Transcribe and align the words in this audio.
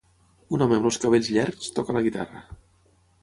Un 0.57 0.63
home 0.65 0.77
amb 0.77 0.87
els 0.89 0.97
cabells 1.03 1.29
llargs 1.35 1.69
toca 1.79 1.97
la 1.97 2.03
guitarra. 2.09 2.41